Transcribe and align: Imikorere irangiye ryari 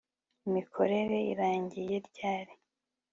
Imikorere 0.47 1.17
irangiye 1.31 1.95
ryari 2.07 2.53